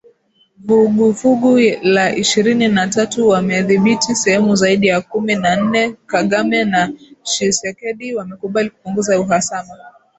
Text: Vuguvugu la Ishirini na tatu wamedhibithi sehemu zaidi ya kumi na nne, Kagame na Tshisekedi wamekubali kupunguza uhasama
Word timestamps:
Vuguvugu 0.65 1.51
la 1.95 2.15
Ishirini 2.15 2.67
na 2.77 2.87
tatu 2.87 3.27
wamedhibithi 3.27 4.15
sehemu 4.15 4.55
zaidi 4.55 4.87
ya 4.87 5.01
kumi 5.01 5.35
na 5.35 5.55
nne, 5.55 5.95
Kagame 6.05 6.63
na 6.63 6.93
Tshisekedi 7.23 8.15
wamekubali 8.15 8.69
kupunguza 8.69 9.19
uhasama 9.19 9.73